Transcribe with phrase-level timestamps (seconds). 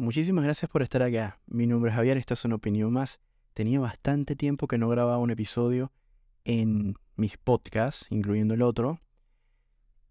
[0.00, 1.40] Muchísimas gracias por estar acá.
[1.48, 3.18] Mi nombre es Javier, esta es una opinión más.
[3.52, 5.90] Tenía bastante tiempo que no grababa un episodio
[6.44, 9.00] en mis podcasts, incluyendo el otro.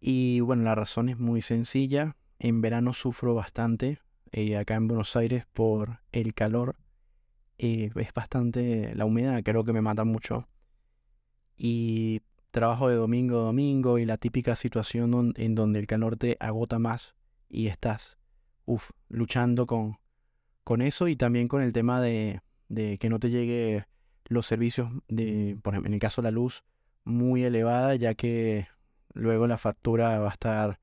[0.01, 2.17] Y bueno, la razón es muy sencilla.
[2.37, 3.99] En verano sufro bastante
[4.33, 6.75] eh, acá en Buenos Aires por el calor.
[7.57, 10.49] Eh, es bastante la humedad, creo que me mata mucho.
[11.55, 16.35] Y trabajo de domingo a domingo y la típica situación en donde el calor te
[16.41, 17.15] agota más
[17.47, 18.16] y estás
[18.67, 19.97] uf, luchando con,
[20.63, 23.85] con eso y también con el tema de, de que no te llegue
[24.25, 26.63] los servicios de, por ejemplo, en el caso de la luz,
[27.03, 28.67] muy elevada, ya que
[29.13, 30.79] luego la factura va a estar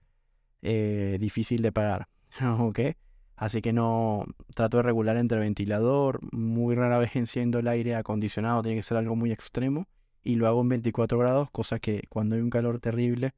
[0.62, 2.09] eh, difícil de pagar.
[3.37, 4.24] Así que no
[4.55, 8.96] trato de regular entre ventilador, muy rara vez enciendo el aire acondicionado, tiene que ser
[8.96, 9.87] algo muy extremo,
[10.23, 13.35] y lo hago en 24 grados, cosa que cuando hay un calor terrible,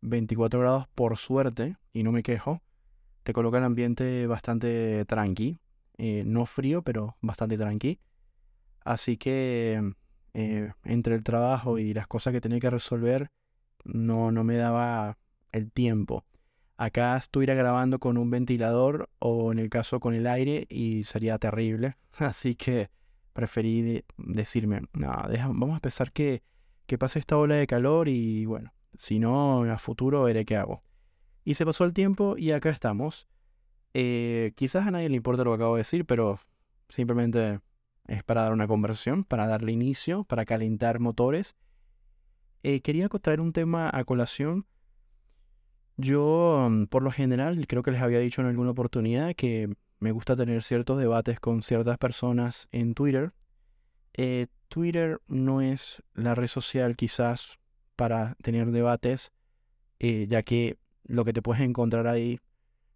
[0.00, 2.62] 24 grados por suerte, y no me quejo,
[3.28, 5.58] te coloca el ambiente bastante tranqui.
[5.98, 8.00] Eh, no frío, pero bastante tranqui.
[8.86, 9.92] Así que
[10.32, 13.30] eh, entre el trabajo y las cosas que tenía que resolver,
[13.84, 15.18] no, no me daba
[15.52, 16.24] el tiempo.
[16.78, 21.36] Acá estuviera grabando con un ventilador o en el caso con el aire y sería
[21.36, 21.98] terrible.
[22.16, 22.88] Así que
[23.34, 25.10] preferí decirme, no,
[25.48, 26.42] vamos a empezar que,
[26.86, 30.82] que pase esta ola de calor y bueno, si no, a futuro veré qué hago.
[31.48, 33.26] Y se pasó el tiempo y acá estamos.
[33.94, 36.38] Eh, quizás a nadie le importa lo que acabo de decir, pero
[36.90, 37.60] simplemente
[38.06, 41.56] es para dar una conversación, para darle inicio, para calentar motores.
[42.62, 44.66] Eh, quería traer un tema a colación.
[45.96, 50.12] Yo, mm, por lo general, creo que les había dicho en alguna oportunidad que me
[50.12, 53.32] gusta tener ciertos debates con ciertas personas en Twitter.
[54.12, 57.58] Eh, Twitter no es la red social quizás
[57.96, 59.32] para tener debates,
[59.98, 60.76] ya que
[61.08, 62.38] lo que te puedes encontrar ahí,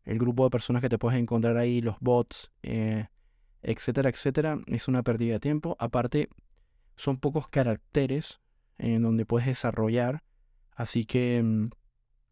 [0.05, 3.07] el grupo de personas que te puedes encontrar ahí, los bots, eh,
[3.63, 5.77] etcétera, etcétera, es una pérdida de tiempo.
[5.81, 6.29] Aparte,
[6.97, 8.41] son pocos caracteres
[8.79, 10.23] en donde puedes desarrollar,
[10.75, 11.71] así que mm,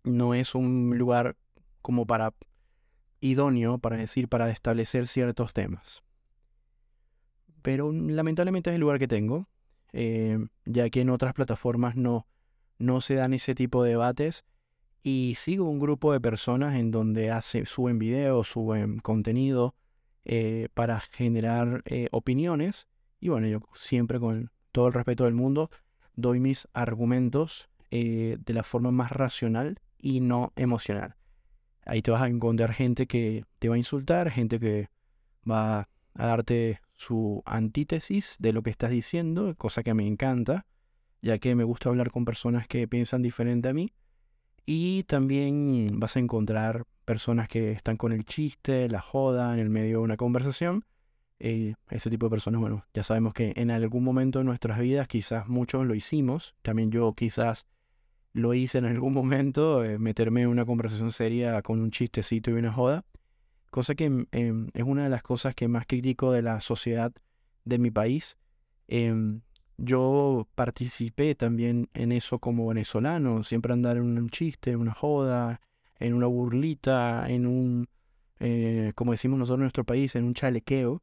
[0.05, 1.37] no es un lugar
[1.83, 2.35] como para
[3.21, 6.03] idóneo para decir, para establecer ciertos temas.
[7.63, 9.49] Pero mm, lamentablemente es el lugar que tengo,
[9.93, 12.27] eh, ya que en otras plataformas no,
[12.79, 14.45] no se dan ese tipo de debates
[15.03, 19.75] y sigo un grupo de personas en donde hace, suben videos, suben contenido
[20.25, 22.87] eh, para generar eh, opiniones.
[23.19, 25.71] Y bueno, yo siempre con todo el respeto del mundo
[26.15, 31.17] doy mis argumentos eh, de la forma más racional y no emocional.
[31.87, 34.89] Ahí te vas a encontrar gente que te va a insultar, gente que
[35.51, 40.67] va a darte su antítesis de lo que estás diciendo, cosa que me encanta,
[41.23, 43.93] ya que me gusta hablar con personas que piensan diferente a mí
[44.67, 49.71] y también vas a encontrar personas que están con el chiste, la joda, en el
[49.71, 50.85] medio de una conversación.
[51.39, 55.09] Eh, ese tipo de personas, bueno, ya sabemos que en algún momento de nuestras vidas
[55.09, 56.55] quizás muchos lo hicimos.
[56.63, 57.67] También yo quizás
[58.33, 62.55] lo hice en algún momento, eh, meterme en una conversación seria con un chistecito y
[62.55, 63.05] una joda.
[63.71, 67.13] Cosa que mm, em, es una de las cosas que más critico de la sociedad
[67.65, 68.37] de mi país.
[69.83, 75.63] Yo participé también en eso como venezolano, siempre andar en un chiste, en una joda,
[75.99, 77.89] en una burlita, en un,
[78.41, 81.03] eh, como decimos nosotros en nuestro país, en un chalequeo.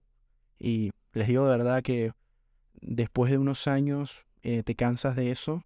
[0.60, 2.12] Y les digo de verdad que
[2.80, 5.64] después de unos años eh, te cansas de eso.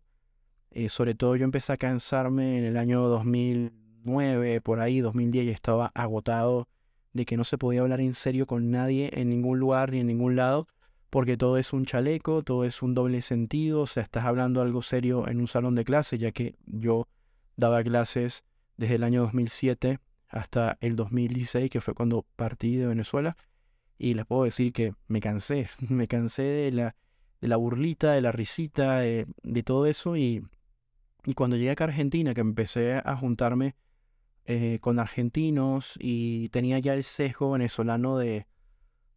[0.70, 5.50] Eh, sobre todo yo empecé a cansarme en el año 2009, por ahí, 2010, y
[5.50, 6.70] estaba agotado
[7.12, 10.08] de que no se podía hablar en serio con nadie en ningún lugar ni en
[10.08, 10.70] ningún lado
[11.12, 14.82] porque todo es un chaleco, todo es un doble sentido, o sea, estás hablando algo
[14.82, 17.10] serio en un salón de clase, ya que yo
[17.58, 18.46] daba clases
[18.78, 20.00] desde el año 2007
[20.30, 23.36] hasta el 2016, que fue cuando partí de Venezuela,
[23.98, 26.96] y les puedo decir que me cansé, me cansé de la,
[27.42, 29.28] de la burlita, de la risita, de,
[29.66, 30.48] todo eso, y,
[31.26, 33.76] y, cuando llegué acá a Argentina, que empecé a juntarme
[34.46, 38.48] eh, con argentinos y tenía ya el sesgo venezolano de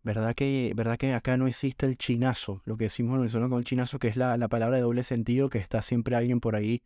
[0.05, 2.61] ¿Verdad que, ¿Verdad que acá no existe el chinazo?
[2.67, 5.49] Lo que decimos en Venezuela con el chinazo, que es la, palabra de doble sentido,
[5.49, 6.83] que está siempre alguien por ahí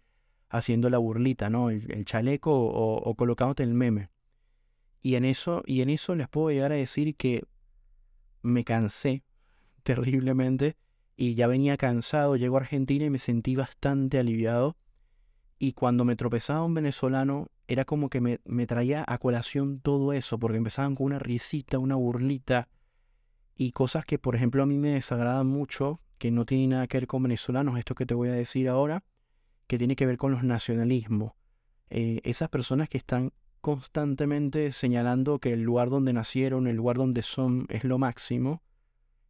[0.49, 1.71] haciendo la burlita, ¿no?
[1.71, 4.09] El, chaleco o, o, colocándote el meme.
[5.03, 7.43] Y en, eso, y en eso les puedo llegar a decir que
[8.43, 9.25] me cansé
[9.83, 10.77] terriblemente
[11.17, 12.37] y ya venía cansado.
[12.37, 14.77] Llego a Argentina y me sentí bastante aliviado.
[15.59, 20.13] Y cuando me tropezaba un venezolano, era como que me, me traía a colación todo
[20.13, 22.69] eso, porque empezaban con una risita, una burlita
[23.59, 26.99] y cosas que, por ejemplo, a mí me desagradan mucho, que no tienen nada que
[26.99, 29.03] ver con venezolanos, esto que te voy a decir ahora,
[29.67, 31.33] que tiene que ver con los nacionalismos.
[31.91, 37.23] Eh, esas personas que están constantemente señalando que el lugar donde nacieron, el lugar donde
[37.23, 38.63] son, es lo máximo,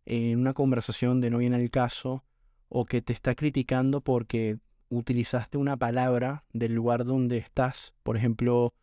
[0.05, 2.23] en una conversación de no viene el caso,
[2.69, 4.59] o que te está criticando porque
[4.91, 7.95] utilizaste una palabra del lugar donde estás.
[8.03, 8.75] Por ejemplo,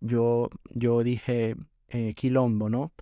[0.00, 1.56] yo, yo dije
[1.88, 2.92] eh, quilombo, ¿no?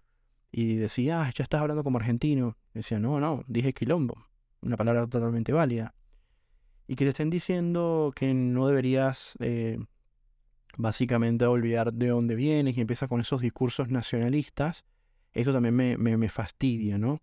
[0.53, 2.57] Y decía, ah, ya estás hablando como argentino.
[2.75, 4.27] decía, no, no, dije quilombo.
[4.63, 5.95] Una palabra totalmente válida.
[6.87, 9.79] Y que te estén diciendo que no deberías eh,
[10.77, 14.85] básicamente olvidar de dónde vienes y empieza con esos discursos nacionalistas,
[15.33, 17.21] eso también me, me, fastidia, ¿no?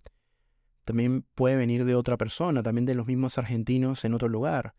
[0.86, 4.74] También puede venir de otra persona, también de los mismos argentinos en otro lugar.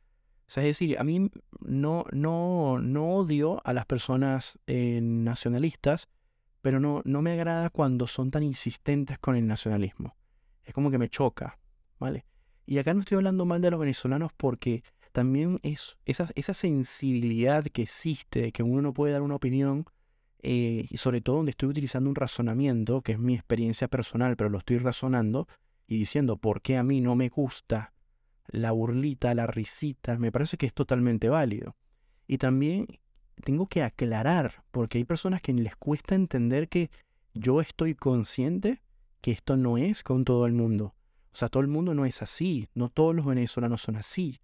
[0.47, 1.31] O sea, es decir, a mí
[1.61, 6.09] no, no, no odio a las personas eh, nacionalistas,
[6.69, 10.15] pero no, no me agrada cuando son tan insistentes con el nacionalismo.
[10.67, 11.59] Es como que me choca,
[11.99, 12.27] ¿vale?
[12.67, 14.83] Y acá no estoy hablando mal de los venezolanos porque
[15.13, 19.87] también es esa, esa sensibilidad que existe, de que uno no puede dar una opinión,
[20.43, 24.51] eh, y sobre todo donde estoy utilizando un razonamiento, que es mi experiencia personal, pero
[24.51, 25.49] lo estoy razonando
[25.87, 27.95] y diciendo por qué a mí no me gusta
[28.49, 31.77] la burlita, la risita, me parece que es totalmente válido.
[32.27, 32.89] Y también
[33.39, 36.91] tengo que aclarar, porque hay personas que les cuesta entender que
[37.35, 38.83] yo estoy consciente
[39.21, 40.95] que esto no es con todo el mundo.
[41.33, 44.41] O sea, todo el mundo no es así, no todos los venezolanos son así.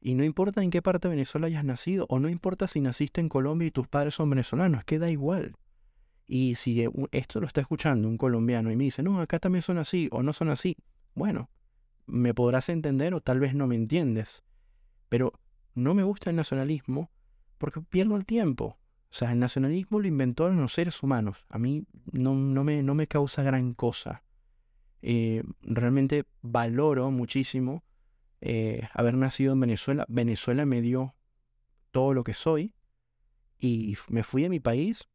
[0.00, 3.20] Y no importa en qué parte de Venezuela hayas nacido, o no importa si naciste
[3.20, 5.54] en Colombia y tus padres son venezolanos, que da igual.
[6.26, 9.78] Y si esto lo está escuchando un colombiano y me dice, no, acá también son
[9.78, 10.76] así o no son así,
[11.14, 11.50] bueno,
[12.06, 14.42] me podrás entender o tal vez no me entiendes.
[15.08, 15.34] Pero
[15.74, 17.10] no me gusta el nacionalismo
[17.62, 18.76] porque pierdo el tiempo.
[19.08, 21.46] O sea, el nacionalismo lo inventaron los seres humanos.
[21.48, 24.24] A mí no, no, me, no me causa gran cosa.
[25.00, 27.84] Eh, realmente valoro muchísimo
[28.40, 30.06] eh, haber nacido en Venezuela.
[30.08, 31.14] Venezuela me dio
[31.92, 32.74] todo lo que soy
[33.60, 35.08] y me fui a mi país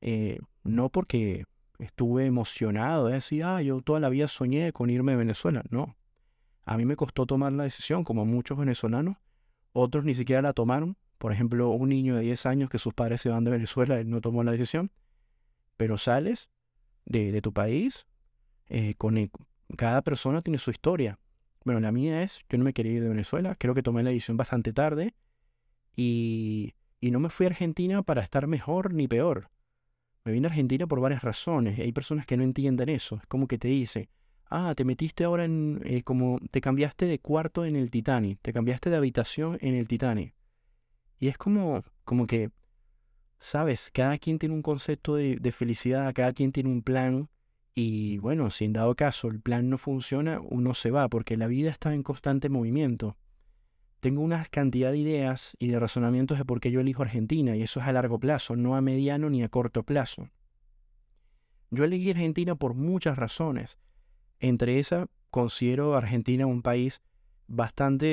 [0.00, 1.44] eh, no porque
[1.80, 5.64] estuve emocionado de decir, ah, yo toda la vida soñé con irme a Venezuela.
[5.70, 5.96] No.
[6.64, 9.16] A mí me costó tomar la decisión, como muchos venezolanos.
[9.72, 10.96] Otros ni siquiera la tomaron.
[11.20, 14.08] Por ejemplo, un niño de 10 años que sus padres se van de Venezuela, él
[14.08, 14.90] no tomó la decisión.
[15.76, 16.48] Pero sales
[17.04, 18.06] de, tu país,
[18.68, 19.30] eh, con
[19.76, 21.18] cada persona tiene su historia.
[21.62, 24.08] Bueno, la mía es, yo no me quería ir de Venezuela, creo que tomé la
[24.08, 25.14] decisión bastante tarde
[25.94, 26.72] y,
[27.02, 29.50] no me fui a Argentina para estar mejor ni peor.
[30.24, 33.16] Me vine a Argentina por varias razones hay personas que no entienden eso.
[33.16, 34.08] Es como que te dice,
[34.46, 38.54] ah, te metiste ahora en, eh, como, te cambiaste de cuarto en el Titanic, te
[38.54, 40.39] cambiaste de habitación en el Titanic.
[41.20, 42.50] Y es como, como que,
[43.38, 47.28] sabes, cada quien tiene un concepto de, de felicidad, cada quien tiene un plan
[47.74, 51.46] y bueno, si en dado caso el plan no funciona, uno se va, porque la
[51.46, 53.16] vida está en constante movimiento.
[54.00, 57.62] Tengo una cantidad de ideas y de razonamientos de por qué yo elijo Argentina, y
[57.62, 60.28] eso es a largo plazo, no a mediano ni a corto plazo.
[61.70, 63.78] Yo elegí Argentina por muchas razones.
[64.40, 67.00] Entre esas, considero Argentina un país
[67.46, 68.06] bastante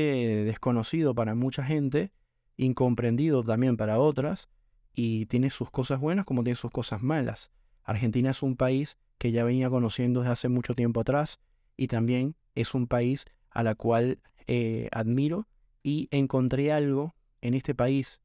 [0.45, 2.11] desconocido para mucha gente,
[2.57, 4.49] incomprendido también para otras,
[4.93, 7.51] y tiene sus cosas buenas como tiene sus cosas malas.
[7.83, 11.39] Argentina es un país que ya venía conociendo desde hace mucho tiempo atrás
[11.77, 15.47] y también es un país a la cual eh, admiro
[15.83, 18.19] y encontré algo en este país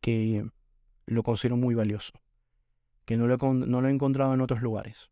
[0.00, 0.46] que
[1.06, 2.12] lo considero muy valioso,
[3.04, 5.10] que no lo, no lo he encontrado en otros lugares.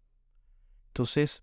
[0.89, 1.43] Entonces,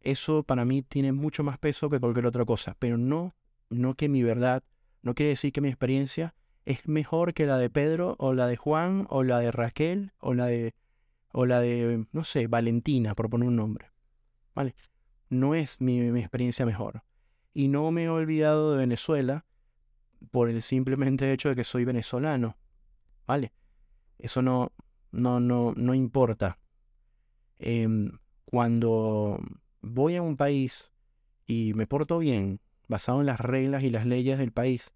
[0.00, 3.34] eso para mí tiene mucho más peso que cualquier otra cosa, pero no,
[3.70, 4.62] no que mi verdad,
[5.02, 8.56] no quiere decir que mi experiencia es mejor que la de Pedro o la de
[8.56, 10.74] Juan o la de Raquel o la de
[11.36, 13.90] o la de, no sé, Valentina, por poner un nombre.
[14.54, 14.76] ¿Vale?
[15.28, 17.02] No es mi, experiencia mejor.
[17.52, 19.44] Y no me he olvidado de Venezuela
[20.30, 22.56] por el simplemente hecho de que soy venezolano.
[23.26, 23.52] ¿Vale?
[24.16, 24.70] Eso no,
[25.10, 26.60] no, no, no importa.
[27.58, 28.12] Em,
[28.44, 29.40] cuando
[29.82, 30.92] voy a un país
[31.48, 34.94] y me porto bien, basado en las reglas y las leyes del país,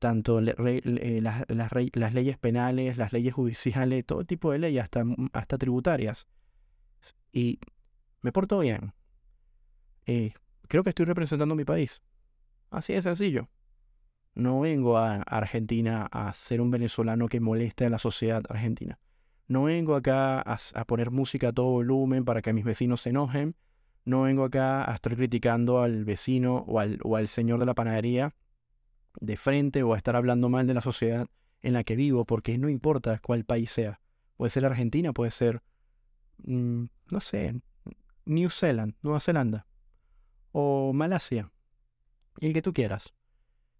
[0.00, 5.58] tanto eh, las, leyes penales, las leyes judiciales, todo tipo de leyes, hasta, mm, hasta
[5.58, 6.26] tributarias.
[7.32, 7.60] Y
[8.22, 8.92] me porto bien.
[10.06, 10.32] Eh,
[10.66, 12.02] creo que estoy representando a mi país.
[12.70, 13.48] Así de sencillo.
[14.34, 18.98] No vengo a Argentina a ser un venezolano que moleste a la sociedad argentina.
[19.48, 23.10] No vengo acá a, a, poner música a todo volumen para que mis vecinos se
[23.10, 23.54] enojen.
[24.04, 27.74] No vengo acá a estar criticando al vecino o al, o al señor de la
[27.74, 28.34] panadería
[29.20, 31.28] de frente o a estar hablando mal de la sociedad
[31.62, 34.00] en la que vivo, porque no importa cuál país sea.
[34.36, 35.62] Puede ser Argentina, puede ser,
[36.44, 37.60] mm, no sé,
[38.24, 39.66] New Zealand, Nueva Zelanda,
[40.52, 41.50] o Malasia,
[42.40, 43.12] el que tú quieras.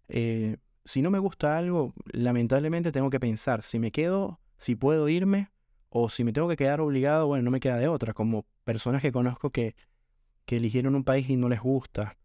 [0.07, 5.09] Eh, si no me gusta algo, lamentablemente tengo que pensar si me quedo, si puedo
[5.09, 5.49] irme,
[5.93, 9.01] O si me tengo que quedar obligado, bueno, no me queda de otra, como personas
[9.01, 9.75] que conozco que,
[10.45, 12.17] que eligieron un país y no les gusta,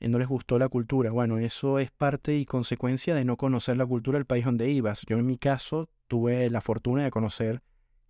[0.00, 1.10] no les gustó la cultura.
[1.10, 5.02] Bueno, eso es parte y consecuencia de no conocer la cultura del país donde ibas.
[5.06, 7.62] Yo en mi caso tuve la fortuna de conocer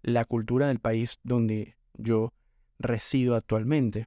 [0.02, 2.33] la cultura del país donde yo
[2.78, 4.07] resido actualmente.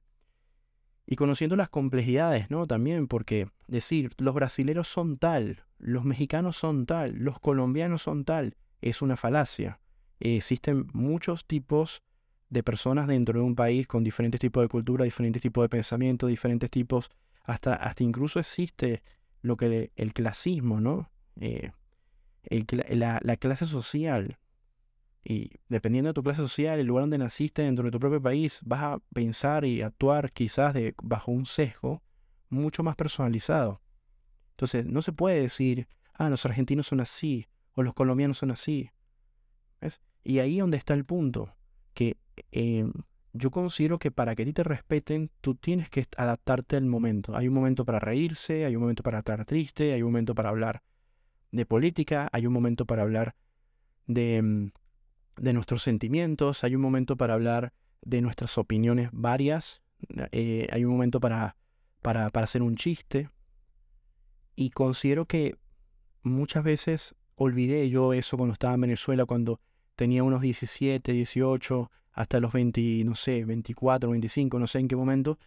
[1.06, 2.66] Y conociendo las complejidades, ¿no?
[2.66, 8.56] También porque decir, los brasileros son tal, los mexicanos son tal, los colombianos son tal,
[8.80, 9.80] es una falacia
[10.22, 12.02] existen muchos tipos
[12.50, 16.26] de personas dentro de un país con diferentes tipos de cultura, diferentes tipos de pensamiento,
[16.26, 17.10] diferentes tipos,
[17.44, 19.02] hasta, hasta incluso existe
[19.40, 21.10] lo que el clasismo, ¿no?
[21.40, 21.72] Eh,
[22.90, 24.38] la, la, clase social.
[25.24, 28.60] Y dependiendo de tu clase social, el lugar donde naciste dentro de tu propio país,
[28.64, 32.02] vas a pensar y actuar quizás de, bajo un sesgo
[32.48, 33.80] mucho más personalizado.
[34.50, 38.90] Entonces, no se puede decir, ah, los argentinos son así, o los colombianos son así.
[40.24, 41.54] Y ahí donde está el punto,
[41.94, 42.16] que
[42.52, 42.92] em,
[43.32, 47.34] yo considero que para que a ti te respeten, tú tienes que adaptarte al momento.
[47.36, 50.50] Hay un momento para reírse, hay un momento para estar triste, hay un momento para
[50.50, 50.82] hablar
[51.50, 53.34] de política, hay un momento para hablar
[54.06, 54.70] de, em,
[55.36, 57.72] de nuestros sentimientos, hay un momento para hablar
[58.02, 59.82] de nuestras opiniones varias,
[60.32, 61.56] eh, hay un momento para,
[62.02, 63.30] para, para hacer un chiste.
[64.54, 65.56] Y considero que
[66.22, 69.60] muchas veces olvidé yo eso cuando estaba en Venezuela, cuando
[69.96, 74.96] tenía unos 17, 18, hasta los 20, no sé, 24, 25, no sé en qué
[74.96, 75.38] momento,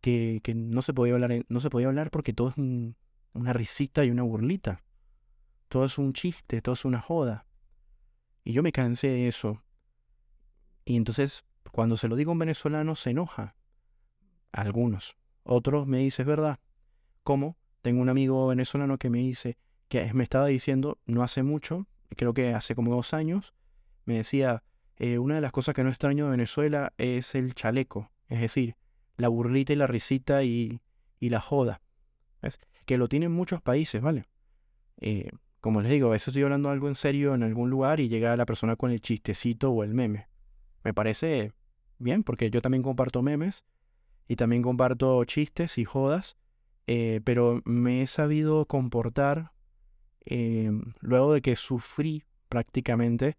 [0.00, 4.04] que, que no, se podía hablar, no se podía hablar porque todo es una risita
[4.04, 4.82] y una burlita.
[5.68, 7.46] Todo es un chiste, todo es una joda.
[8.44, 9.62] Y yo me cansé de eso.
[10.84, 13.56] Y entonces, cuando se lo digo a un venezolano, se enoja.
[14.52, 15.16] Algunos.
[15.44, 16.60] Otros me dicen, es verdad.
[17.22, 17.56] ¿Cómo?
[17.80, 19.56] Tengo un amigo venezolano que me dice,
[19.88, 21.86] que me estaba diciendo no hace mucho,
[22.16, 23.54] creo que hace como dos años,
[24.04, 24.62] me decía,
[25.02, 28.76] eh, una de las cosas que no extraño de Venezuela es el chaleco, es decir,
[29.16, 30.80] la burlita y la risita y,
[31.18, 31.82] y la joda.
[32.40, 32.60] ¿Ves?
[32.86, 34.26] Que lo tienen muchos países, ¿vale?
[35.00, 38.08] Eh, como les digo, a veces estoy hablando algo en serio en algún lugar y
[38.08, 40.28] llega la persona con el chistecito o el meme.
[40.84, 41.52] Me parece
[41.98, 43.64] bien, porque yo también comparto memes
[44.28, 46.36] y también comparto chistes y jodas,
[46.86, 49.50] eh, pero me he sabido comportar
[51.00, 53.36] luego de que sufrí prácticamente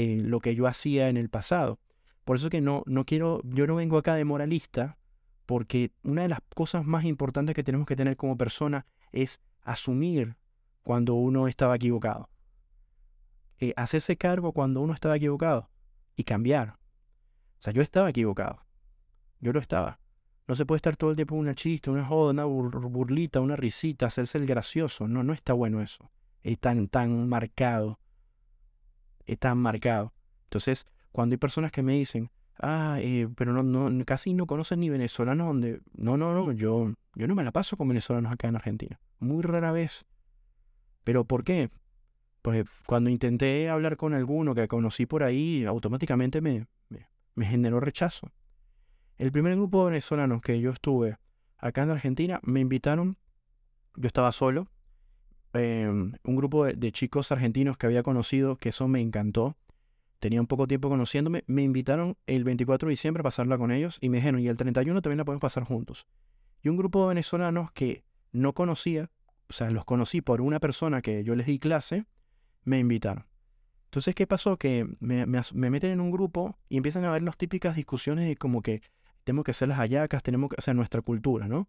[0.00, 1.80] eh, lo que yo hacía en el pasado.
[2.24, 4.96] Por eso que no, no quiero, yo no vengo acá de moralista,
[5.44, 10.36] porque una de las cosas más importantes que tenemos que tener como persona es asumir
[10.84, 12.30] cuando uno estaba equivocado.
[13.58, 15.68] Eh, hacerse cargo cuando uno estaba equivocado
[16.14, 16.78] y cambiar.
[17.58, 18.64] O sea, yo estaba equivocado.
[19.40, 19.98] Yo lo estaba.
[20.46, 24.06] No se puede estar todo el tiempo una chiste, una joda, una burlita, una risita,
[24.06, 25.08] hacerse el gracioso.
[25.08, 26.08] No, no está bueno eso.
[26.44, 27.98] Es tan, tan marcado
[29.32, 30.12] está marcado.
[30.44, 32.30] Entonces, cuando hay personas que me dicen,
[32.60, 35.80] ah, eh, pero no, no, casi no conocen ni venezolanos donde...
[35.92, 39.00] No, no, no, yo, yo no me la paso con venezolanos acá en Argentina.
[39.18, 40.04] Muy rara vez.
[41.04, 41.70] ¿Pero por qué?
[42.42, 46.66] Porque cuando intenté hablar con alguno que conocí por ahí, automáticamente me,
[47.34, 48.30] me, generó rechazo.
[49.16, 51.16] El primer grupo de venezolanos que yo estuve
[51.58, 53.16] acá en Argentina, me invitaron,
[53.96, 54.68] yo estaba solo,
[55.54, 59.56] Em, un grupo de, chicos argentinos que había conocido, que eso me encantó.
[60.18, 61.44] Tenía un poco tiempo conociéndome.
[61.46, 64.56] Me invitaron el 24 de diciembre a pasarla con ellos y me dijeron, y el
[64.56, 66.06] 31 también la podemos pasar juntos.
[66.62, 69.10] Y un grupo de venezolanos que no conocía,
[69.48, 72.04] o sea, los conocí por una persona que yo les di clase,
[72.64, 73.26] me invitaron.
[73.84, 74.56] Entonces, ¿qué pasó?
[74.56, 78.60] Que me, meten en un grupo y empiezan a ver las típicas discusiones de como
[78.60, 78.82] que
[79.24, 81.68] tenemos que hacer las hallacas, tenemos que hacer nuestra cultura, ¿no?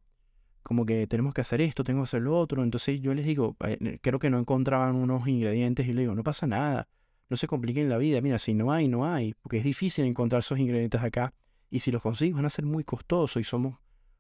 [0.70, 2.62] Como que tenemos que hacer esto, tengo que hacer lo otro.
[2.62, 3.58] Entonces yo les digo,
[4.02, 6.88] creo que no encontraban unos ingredientes y les digo, no pasa nada,
[7.28, 8.22] no se compliquen la vida.
[8.22, 11.34] Mira, si no hay, no hay, porque es difícil encontrar esos ingredientes acá.
[11.72, 13.80] Y si los consigues van a ser muy costosos y somos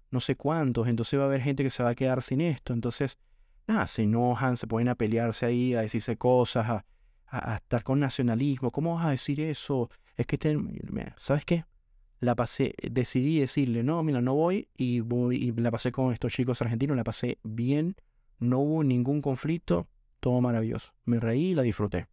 [0.09, 0.87] no sé cuántos.
[0.87, 2.73] Entonces va a haber gente que se va a quedar sin esto.
[2.73, 3.19] Entonces,
[3.67, 6.83] nada, se enojan, se ponen a pelearse ahí, a decirse cosas,
[7.27, 8.71] a, estar con nacionalismo.
[8.71, 9.91] ¿Cómo vas a decir eso?
[10.17, 10.39] Es que,
[11.15, 11.63] ¿sabes qué?
[12.19, 16.33] La pasé, decidí decirle, no, mira, no voy y, voy y la pasé con estos
[16.33, 17.95] chicos argentinos, la pasé bien,
[18.39, 19.87] no hubo ningún conflicto,
[20.19, 20.93] todo maravilloso.
[21.05, 22.07] Me reí y la disfruté.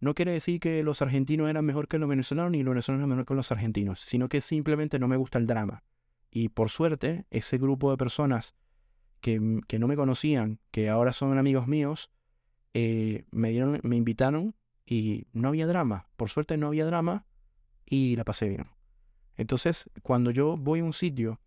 [0.00, 3.10] No quiere decir que los argentinos eran mejor que los venezolanos ni los venezolanos eran
[3.10, 5.82] mejor que los argentinos, sino que simplemente no me gusta el drama.
[6.30, 8.54] Y por suerte, ese grupo de personas
[9.20, 12.10] que, que no me conocían, que ahora son amigos míos,
[12.74, 16.08] eh, me, dieron, me invitaron y no había drama.
[16.16, 17.24] Por suerte no había drama
[17.86, 18.66] y la pasé bien.
[19.36, 21.40] Entonces, cuando yo voy a un sitio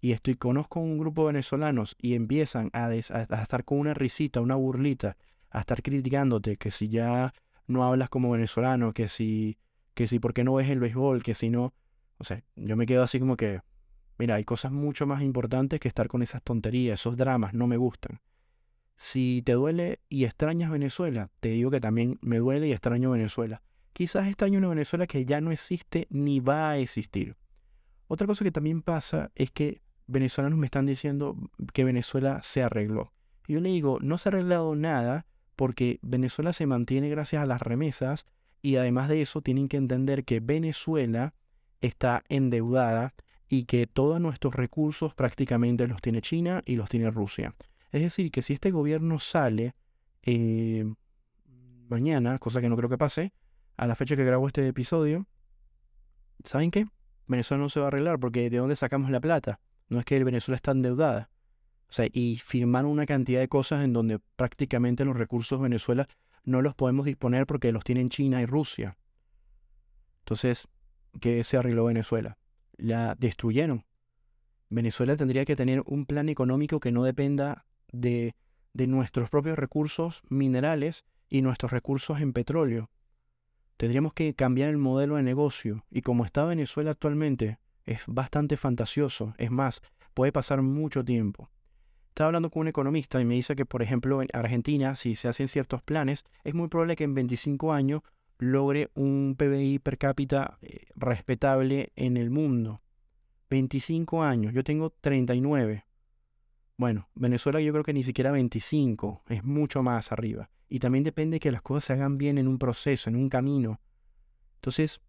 [0.00, 4.54] y estoy conozco un grupo de venezolanos y empiezan a, estar con una risita, una
[4.54, 5.16] burlita,
[5.50, 7.32] a estar criticándote que si ya
[7.66, 9.58] no hablas como venezolano, que si
[9.94, 11.72] que si por qué no ves el béisbol, que si no,
[12.18, 13.62] o sea, yo me quedo así como que,
[14.18, 17.78] mira, hay cosas mucho más importantes que estar con esas tonterías, esos dramas, no me
[17.78, 18.20] gustan.
[18.96, 23.62] Si te duele y extrañas Venezuela, te digo que también me duele y extraño Venezuela.
[23.96, 27.34] Quizás extraño una Venezuela que ya no existe ni va a existir.
[28.08, 31.34] Otra cosa que también pasa es que venezolanos me están diciendo
[31.72, 33.14] que Venezuela se arregló.
[33.48, 35.24] Y yo le digo, no se ha arreglado nada
[35.56, 38.26] porque Venezuela se mantiene gracias a las remesas
[38.60, 41.32] y además de eso tienen que entender que Venezuela
[41.80, 43.14] está endeudada
[43.48, 47.54] y que todos nuestros recursos prácticamente los tiene China y los tiene Rusia.
[47.92, 49.74] Es decir, que si este gobierno sale
[50.22, 50.84] eh,
[51.88, 53.32] mañana, cosa que no creo que pase,
[53.76, 55.26] a la fecha que grabo este episodio,
[56.44, 56.86] ¿saben qué?
[57.26, 59.60] Venezuela no se va a arreglar porque ¿de dónde sacamos la plata?
[59.88, 61.30] No es que Venezuela está endeudada.
[61.88, 66.08] O sea, y firmaron una cantidad de cosas en donde prácticamente los recursos de Venezuela
[66.44, 68.96] no los podemos disponer porque los tienen China y Rusia.
[70.20, 70.68] Entonces,
[71.20, 72.38] ¿qué se arregló Venezuela?
[72.76, 73.84] La destruyeron.
[74.68, 78.34] Venezuela tendría que tener un plan económico que no dependa de,
[78.72, 82.90] de nuestros propios recursos minerales y nuestros recursos en petróleo.
[83.76, 89.34] Tendríamos que cambiar el modelo de negocio y como está Venezuela actualmente, es bastante fantasioso.
[89.38, 89.82] Es más,
[90.14, 91.50] puede pasar mucho tiempo.
[92.08, 95.28] Estaba hablando con un economista y me dice que, por ejemplo, en Argentina, si se
[95.28, 98.00] hacen ciertos planes, es muy probable que en 25 años
[98.38, 102.80] logre un PBI per cápita eh, respetable en el mundo.
[103.50, 105.85] 25 años, yo tengo 39.
[106.78, 110.50] Bueno, Venezuela yo creo que ni siquiera 25, es mucho más arriba.
[110.68, 113.80] Y también depende que las cosas se hagan bien en un proceso, en un camino.
[114.56, 115.00] Entonces,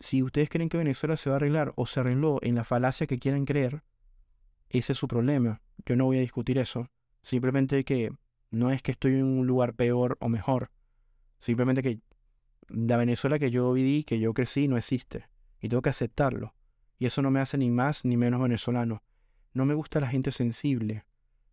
[0.00, 3.06] si ustedes creen que Venezuela se va a arreglar o se arregló en la falacia
[3.06, 3.84] que quieran creer,
[4.68, 5.60] ese es su problema.
[5.86, 6.88] Yo no voy a discutir eso.
[7.20, 8.10] Simplemente que
[8.50, 10.70] no es que estoy en un lugar peor o mejor.
[11.38, 12.00] Simplemente que
[12.68, 15.28] la Venezuela que yo viví, que yo crecí, no existe.
[15.60, 16.54] Y tengo que aceptarlo.
[16.98, 19.02] Y eso no me hace ni más ni menos venezolano.
[19.52, 21.04] No me gusta la gente sensible.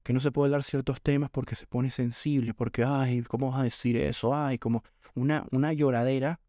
[0.04, 2.54] Que no se puede hablar ciertos temas porque se pone sensible.
[2.54, 4.36] Porque, ay, ¿cómo vas a decir eso?
[4.36, 4.84] Ay, como
[5.16, 6.40] una, una lloradera.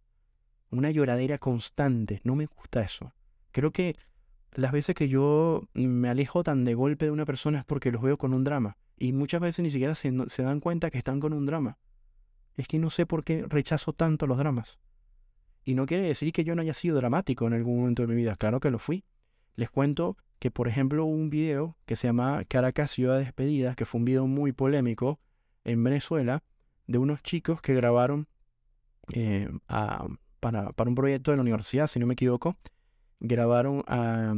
[0.71, 2.21] Una lloradera constante.
[2.25, 3.13] No me gusta eso.
[3.51, 3.97] Creo que
[4.53, 8.03] las veces que yo me alejo tan de golpe de una persona es porque los
[8.03, 8.77] veo con un drama.
[8.97, 11.79] Y muchas veces ni siquiera se, dan cuenta que están con un drama.
[12.57, 14.79] Es que no sé por qué rechazo tanto los dramas.
[15.65, 18.15] Y no quiere decir que yo no haya sido dramático en algún momento de mi
[18.15, 18.37] vida.
[18.37, 19.05] Claro que lo fui.
[19.57, 23.85] Les cuento que, por ejemplo, hubo un video que se llama Caracas Ciudad Despedida, que
[23.85, 25.21] fue un video muy polémico
[25.65, 26.43] en Venezuela,
[26.87, 28.27] de unos chicos que grabaron
[29.13, 29.49] eh,
[30.41, 32.57] para, para un proyecto de la universidad, si no me equivoco,
[33.21, 34.35] grabaron a,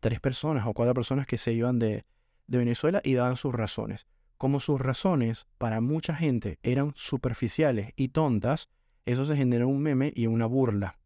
[0.00, 2.04] tres personas o cuatro personas que se iban de,
[2.46, 4.08] Venezuela y daban sus razones.
[4.36, 8.70] Como sus razones para mucha gente eran superficiales y tontas,
[9.04, 10.98] eso se generó un meme y una burla.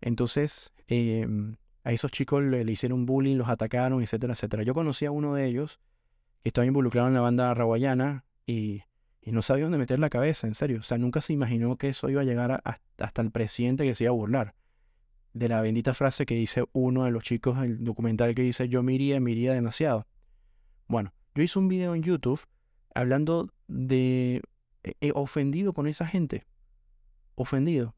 [0.00, 4.62] Entonces, em, a esos chicos le, hicieron bullying, los atacaron, etcétera, etcétera.
[4.62, 5.80] Yo conocí a uno de ellos
[6.42, 8.82] que estaba involucrado en la banda raguayana y,
[9.26, 10.80] no sabía dónde meter la cabeza, en serio.
[10.80, 12.62] O sea, nunca se imaginó que eso iba a llegar
[12.98, 14.54] hasta el presidente que se iba a burlar
[15.32, 18.82] de la bendita frase que dice uno de los chicos del documental que dice yo
[18.82, 20.06] me iría, me iría demasiado.
[20.88, 22.40] Bueno, yo hice un video en YouTube
[22.94, 24.42] hablando de...
[24.82, 26.46] He ofendido con esa gente.
[27.34, 27.94] Ofendido.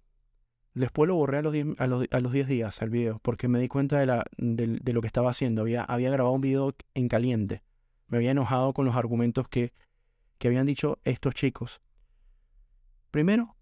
[0.75, 3.59] Después lo borré a los 10 a los, a los días al video porque me
[3.59, 5.63] di cuenta de, la, de, lo que estaba haciendo.
[5.63, 7.63] Había, había grabado un video en caliente.
[8.09, 9.73] Me había enojado con los argumentos que,
[10.39, 11.81] que habían dicho estos chicos.
[13.11, 13.57] Primero,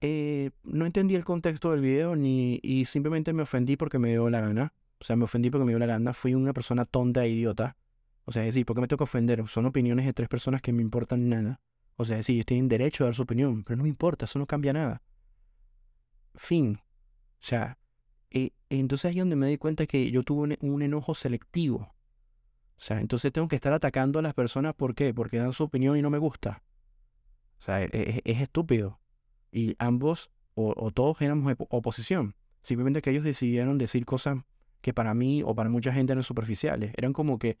[0.00, 4.30] eh, no entendí el contexto del video ni, y simplemente me ofendí porque me dio
[4.30, 4.72] la gana.
[5.00, 6.12] O sea, me ofendí porque me dio la gana.
[6.14, 7.76] Fui una persona tonta e idiota.
[8.24, 9.46] O sea, es decir, ¿por qué me que ofender?
[9.48, 11.60] Son opiniones de tres personas que me importan nada.
[11.96, 14.38] O sea, sí, ellos tienen derecho a dar su opinión, pero no me importa, eso
[14.38, 15.02] no cambia nada.
[16.38, 16.80] Fin.
[16.80, 17.78] O sea,
[18.30, 21.94] eh, entonces ahí es donde me di cuenta que yo tuve un, enojo selectivo.
[22.76, 25.12] O sea, entonces tengo que estar atacando a las personas, ¿por qué?
[25.12, 26.62] Porque dan su opinión y no me gusta.
[27.58, 29.00] O sea, e, e, es estúpido.
[29.50, 32.34] Y ambos o, todos éramos oposición.
[32.62, 34.38] Simplemente que ellos decidieron decir cosas
[34.80, 36.92] que para mí o para mucha gente eran superficiales.
[36.96, 37.58] Eran como que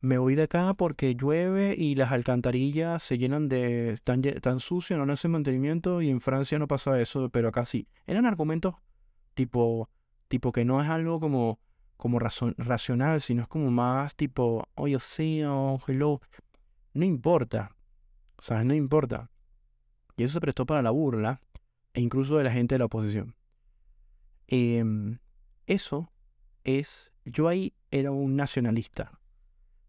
[0.00, 4.96] me voy de acá porque llueve y las alcantarillas se llenan de tan, tan sucio,
[5.04, 7.86] no hacen mantenimiento y en Francia no pasa eso, pero acá sí.
[8.06, 8.74] Eran argumentos
[9.34, 9.90] tipo,
[10.28, 11.60] tipo que no es algo como,
[11.96, 16.20] como racional, sino es como más tipo, oye, sí, oh, hello.
[16.94, 17.76] No importa,
[18.38, 18.64] ¿sabes?
[18.64, 19.30] No importa.
[20.16, 21.40] Y eso se prestó para la burla
[21.92, 23.34] e incluso de la gente de la oposición.
[24.46, 25.18] Em,
[25.66, 26.10] eso
[26.64, 29.19] es, yo ahí era un nacionalista,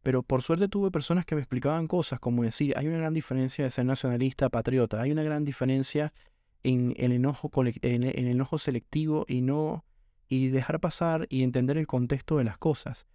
[0.04, 3.64] pero por suerte tuve personas que me explicaban cosas como decir, hay una gran diferencia
[3.64, 6.14] de ser nacionalista patriota, hay una gran diferencia
[6.64, 9.86] en el enojo, en el enojo selectivo y no
[10.28, 13.06] y dejar pasar y entender el contexto de las cosas.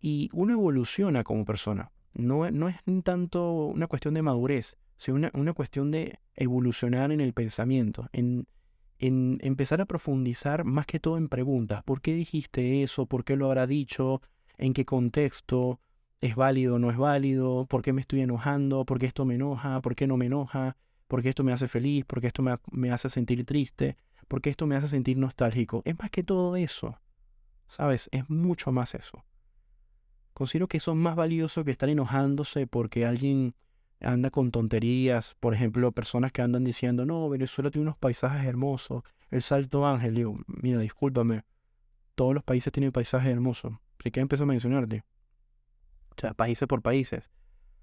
[0.00, 1.92] Y uno evoluciona como persona.
[2.12, 7.20] No, no es tanto una cuestión de madurez, sino una, una cuestión de evolucionar en
[7.20, 8.46] el pensamiento, en,
[8.98, 11.82] en empezar a profundizar más que todo en preguntas.
[11.84, 13.06] ¿Por qué dijiste eso?
[13.06, 14.20] ¿Por qué lo habrá dicho?
[14.58, 15.80] ¿En qué contexto?
[16.20, 17.66] ¿Es válido no es válido?
[17.66, 18.84] ¿Por qué me estoy enojando?
[18.84, 19.80] ¿Por qué esto me enoja?
[19.82, 20.76] ¿Por qué no me enoja?
[21.08, 22.04] ¿Por qué esto me hace feliz?
[22.04, 23.96] ¿Por qué esto me, hace sentir triste?
[24.26, 25.82] ¿Por qué esto me hace sentir nostálgico?
[25.84, 26.98] Es más que todo eso.
[27.68, 28.08] ¿Sabes?
[28.12, 29.24] Es mucho más eso.
[30.32, 33.54] Considero que eso es más valioso que estar enojándose porque alguien
[34.00, 35.36] anda con tonterías.
[35.38, 39.02] Por ejemplo, personas que andan diciendo, no, Venezuela tiene unos paisajes hermosos.
[39.30, 41.44] El Salto Ángel, digo, mira, discúlpame.
[42.14, 43.74] Todos los países tienen paisajes hermosos.
[43.98, 45.04] Que empiezo a mencionarte.
[46.16, 47.30] O sea, países por países.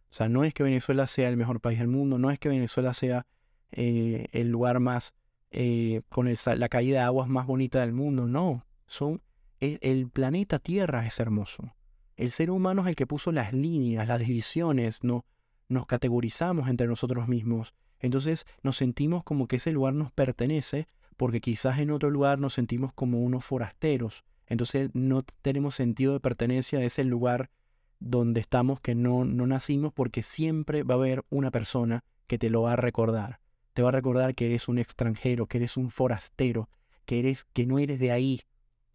[0.10, 2.50] O sea, no es que Venezuela sea el mejor país del mundo, no es que
[2.50, 3.26] Venezuela sea
[3.72, 5.14] eh, el lugar más,
[5.52, 8.66] eh, con la caída de aguas más bonita del mundo, no.
[8.86, 9.22] Son,
[9.60, 11.74] el, el planeta Tierra es hermoso.
[12.16, 15.26] El ser humano es el que puso las líneas, las divisiones, no,
[15.68, 17.74] nos categorizamos entre nosotros mismos.
[18.00, 22.54] Entonces nos sentimos como que ese lugar nos pertenece porque quizás en otro lugar nos
[22.54, 24.24] sentimos como unos forasteros.
[24.48, 27.50] Entonces no tenemos sentido de pertenencia a ese lugar
[28.00, 32.50] donde estamos que no, no nacimos porque siempre va a haber una persona que te
[32.50, 33.40] lo va a recordar.
[33.74, 36.70] Te va a recordar que eres un extranjero, que eres un forastero,
[37.06, 38.42] que eres que no eres de ahí.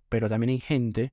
[0.09, 1.13] Pero también hay gente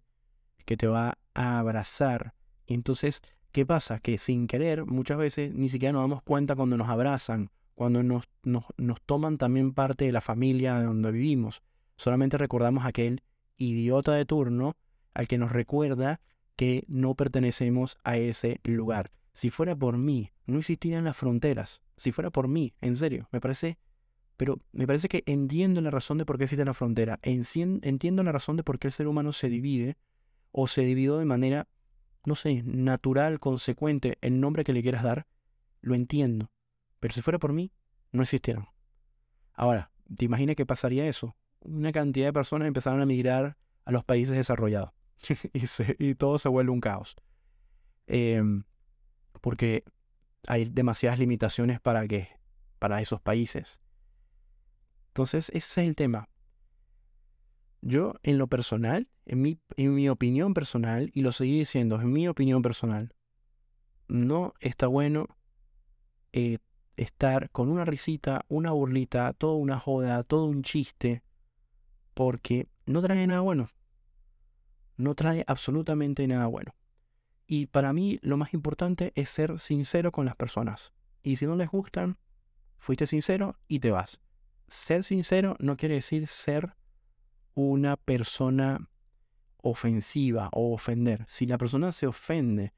[0.65, 2.34] que te va a abrazar.
[2.67, 3.21] entonces
[3.56, 4.02] ¿Qué pasa?
[4.02, 8.26] Que sin querer, muchas veces ni siquiera nos damos cuenta cuando nos abrazan, cuando nos,
[8.43, 8.65] nos,
[9.06, 11.63] toman también parte de la familia de donde vivimos.
[11.95, 13.24] Solamente recordamos a aquel
[13.56, 14.76] idiota de turno
[15.13, 16.19] al que nos recuerda
[16.56, 19.12] que no pertenecemos a ese lugar.
[19.34, 21.82] Si fuera por mí, no existirían las fronteras.
[21.98, 23.78] Si fuera por mí, en serio, me parece...
[24.38, 27.20] Pero me parece que entiendo la razón de por qué existe la frontera.
[27.24, 29.98] Entiendo la razón de por qué el ser humano se divide
[30.52, 31.70] o se dividió de manera
[32.26, 35.28] no sé, natural, consecuente, el nombre que le quieras dar,
[35.82, 36.52] lo entiendo.
[37.00, 37.72] Pero si fuera por mí,
[38.12, 38.68] no existieran.
[39.54, 41.36] Ahora, ¿te imaginas qué pasaría eso?
[41.60, 44.91] Una cantidad de personas empezaron a migrar a los países desarrollados
[46.00, 47.16] y, todo se vuelve un caos.
[48.08, 48.64] Em,
[49.42, 49.84] porque
[50.48, 52.30] hay demasiadas limitaciones para que
[52.80, 53.80] para esos países.
[55.08, 56.30] Entonces, ese es el tema.
[57.82, 62.12] Yo, en lo personal, en mi, en mi opinión personal, y lo seguiré diciendo, en
[62.12, 63.14] mi opinión personal,
[64.08, 65.28] no está bueno
[66.34, 66.58] eh,
[66.98, 71.24] estar con una risita, una burlita, toda una joda, todo un chiste,
[72.14, 73.70] porque no trae nada bueno.
[74.97, 76.75] No trae absolutamente nada bueno.
[77.47, 80.93] Y para mí lo más importante es ser sincero con las personas.
[81.21, 82.17] Y si no les gustan,
[82.77, 84.19] fuiste sincero y te vas.
[84.67, 86.75] Ser sincero no quiere decir ser
[87.53, 88.89] una persona
[89.62, 91.25] ofensiva o ofender.
[91.27, 92.73] Si la persona se ofende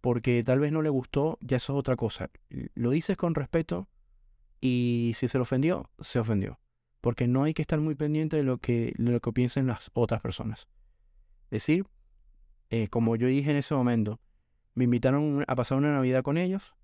[0.00, 2.30] porque tal vez no le gustó, ya eso es otra cosa.
[2.74, 3.88] Lo dices con respeto
[4.60, 6.60] y si se lo ofendió, se ofendió.
[7.00, 10.20] Porque no hay que estar muy pendiente de lo que, lo que piensen las otras
[10.20, 10.68] personas.
[11.50, 11.86] Decir,
[12.70, 14.20] eh, como yo dije en ese momento,
[14.74, 16.74] me invitaron a pasar una Navidad con ellos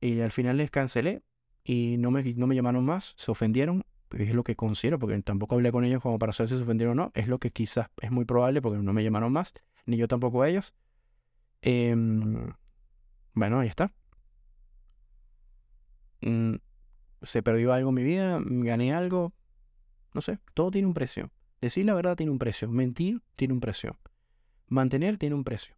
[0.00, 1.22] y al final les cancelé
[1.64, 3.82] y no me, no me llamaron más, se ofendieron
[4.18, 6.98] es lo que considero, porque tampoco hablé con ellos como para saber si se ofendieron
[6.98, 9.54] o no, es lo que quizás es muy probable porque no me llamaron más,
[9.86, 10.74] ni yo tampoco a ellos.
[11.62, 12.52] Em,
[13.34, 13.92] bueno, ahí está.
[16.20, 16.56] Mm,
[17.22, 19.32] se perdió algo en mi vida, gané algo,
[20.14, 21.30] no sé, todo tiene un precio.
[21.62, 23.96] Decir la verdad tiene un precio, mentir tiene un precio,
[24.66, 25.76] mantener tiene un precio.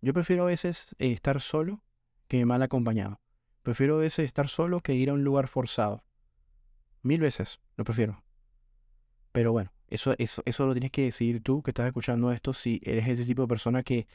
[0.00, 1.84] Yo prefiero a veces eh, estar solo
[2.26, 3.20] que mal acompañado.
[3.62, 6.02] Prefiero a veces estar solo que ir a un lugar forzado.
[7.00, 8.24] Mil veces, lo prefiero.
[9.30, 12.80] Pero bueno, eso, eso, eso lo tienes que decidir tú que estás escuchando esto si
[12.82, 14.08] eres ese tipo de persona que,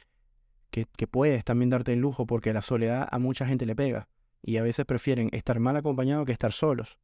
[0.69, 4.09] que, puedes también darte el lujo porque la soledad a mucha gente le pega.
[4.41, 6.99] Y a veces prefieren estar mal acompañados que estar solos.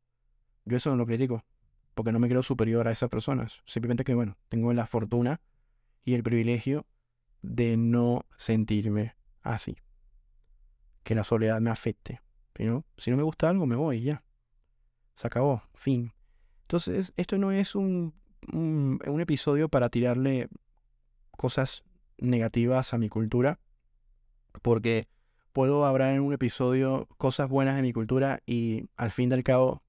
[0.65, 1.45] Yo eso no lo critico,
[1.93, 3.61] porque no me creo superior a esas personas.
[3.65, 5.41] Simplemente que, bueno, tengo la fortuna
[6.03, 6.85] y el privilegio
[7.41, 9.77] de no sentirme así.
[11.03, 12.21] Que la soledad me afecte.
[12.53, 14.23] Pero si no me gusta algo, me voy ya.
[15.15, 16.13] Se acabó, fin.
[16.61, 18.13] Entonces, esto no es un,
[18.51, 20.49] un, episodio para tirarle
[21.31, 21.83] cosas
[22.17, 23.59] negativas a mi cultura,
[24.61, 25.07] porque
[25.51, 29.43] puedo hablar en un episodio cosas buenas de mi cultura y al fin y al
[29.43, 29.83] cabo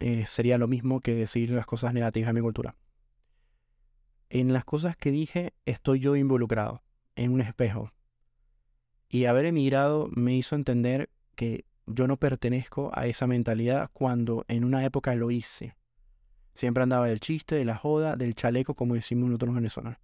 [0.00, 2.74] eh, sería lo mismo que decir las cosas negativas de mi cultura.
[4.30, 6.82] En las cosas que dije estoy yo involucrado,
[7.16, 7.92] en un espejo.
[9.08, 14.64] Y haber emigrado me hizo entender que yo no pertenezco a esa mentalidad cuando en
[14.64, 15.76] una época lo hice.
[16.54, 19.98] Siempre andaba del chiste, de la joda, del chaleco, como decimos nosotros venezolanos.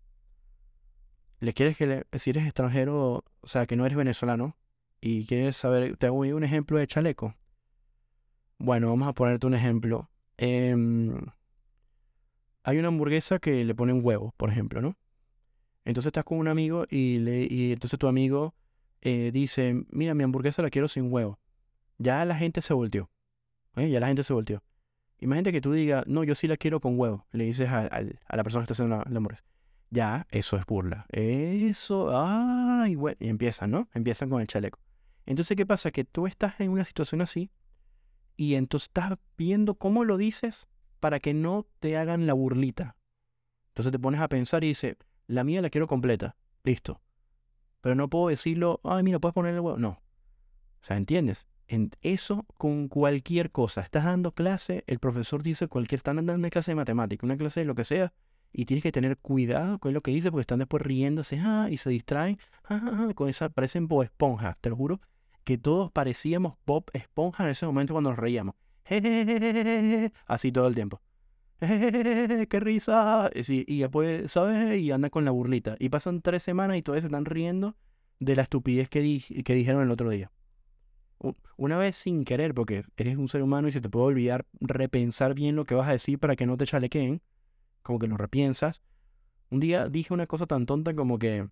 [1.38, 4.56] ¿Le quieres que le, si eres extranjero, o sea, que no eres venezolano,
[5.00, 7.34] y quieres saber, te hago un ejemplo de chaleco?
[8.58, 10.10] Bueno, vamos a ponerte un ejemplo.
[10.38, 11.14] Em,
[12.62, 14.96] hay una hamburguesa que le ponen huevo, por ejemplo, ¿no?
[15.84, 18.54] Entonces estás con un amigo y, le, y entonces tu amigo
[19.02, 21.38] eh, dice, mira, mi hamburguesa la quiero sin huevo.
[21.98, 23.10] Ya la gente se volteó.
[23.76, 23.90] ¿eh?
[23.90, 24.64] Ya la gente se volteó.
[25.20, 27.26] Imagínate que tú digas, no, yo sí la quiero con huevo.
[27.32, 29.44] Le dices a, la persona que está haciendo la, hamburguesa.
[29.90, 31.06] Ya, eso es burla.
[31.10, 33.16] Eso, ay, bueno.
[33.20, 33.88] Y empiezan, ¿no?
[33.94, 34.80] Empiezan con el chaleco.
[35.24, 35.90] Entonces, ¿qué pasa?
[35.90, 37.50] Que tú estás en una situación así
[38.36, 40.68] y entonces estás viendo cómo lo dices
[41.00, 42.96] para que no te hagan la burlita.
[43.68, 44.96] Entonces te pones a pensar y dices,
[45.26, 46.36] la mía la quiero completa.
[46.64, 47.00] Listo.
[47.80, 49.78] Pero no puedo decirlo, ay, mira, puedes ponerle huevo.
[49.78, 49.90] No.
[49.90, 50.00] O
[50.80, 51.46] sea, ¿entiendes?
[51.68, 53.82] En eso con cualquier cosa.
[53.82, 57.60] Estás dando clase, el profesor dice cualquier, están dando una clase de matemática, una clase
[57.60, 58.12] de lo que sea,
[58.52, 61.76] y tienes que tener cuidado con lo que dice porque están después riéndose ah, y
[61.76, 65.00] se distraen ah, ah, con esa, parecen Bob Esponja, te lo juro,
[65.46, 68.56] que todos parecíamos Bob Esponja en ese momento cuando nos reíamos.
[70.26, 71.00] Así todo el tiempo.
[71.60, 73.30] ¡Qué risa!
[73.32, 74.80] y después, ¿sabes?
[74.80, 75.76] Y anda con la burlita.
[75.78, 77.76] Y pasan tres semanas y todos se están riendo
[78.18, 80.32] de la estupidez que, que dijeron el otro día.
[81.56, 85.34] Una vez sin querer, porque eres un ser humano y se te puede olvidar repensar
[85.34, 87.22] bien lo que vas a decir para que no te chalequeen,
[87.82, 88.82] como que lo repiensas.
[89.50, 91.48] Un día dije una cosa tan tonta como que,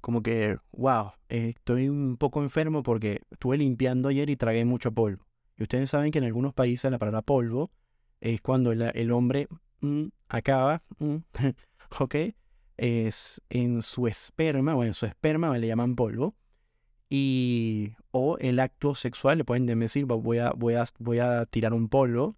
[0.00, 5.26] como que, wow, estoy un poco enfermo porque estuve limpiando ayer y tragué mucho polvo.
[5.56, 7.70] Y ustedes saben que en algunos países la palabra polvo
[8.20, 9.48] es cuando el, hombre
[9.80, 11.16] mm, acaba, mm,
[12.00, 12.14] ¿ok?
[12.76, 16.36] Es en su esperma, o en su esperma le llaman polvo,
[17.10, 21.72] y, o el acto sexual, le pueden decir, voy a, voy a, voy a tirar
[21.72, 22.36] un polvo.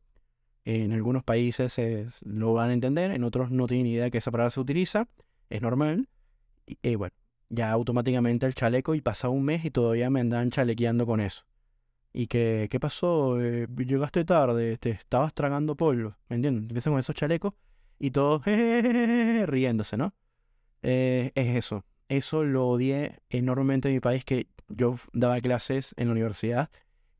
[0.64, 4.30] En algunos países lo van a entender, en otros no tienen idea de que esa
[4.30, 5.08] palabra se utiliza,
[5.48, 6.08] es normal.
[6.66, 7.14] Y eh, bueno,
[7.50, 11.44] ya automáticamente el chaleco y pasa un mes y todavía me andan chalequeando con eso.
[12.12, 13.40] Y que, ¿qué pasó?
[13.40, 16.62] Eh, llegaste tarde, te estabas tragando polvo, ¿me entiendes?
[16.62, 17.54] Empiezan con esos chalecos
[17.98, 18.42] y todos
[19.46, 20.14] riéndose, ¿no?
[20.82, 21.84] Eh, es eso.
[22.08, 26.70] Eso lo odié enormemente en mi país, que yo daba clases en la universidad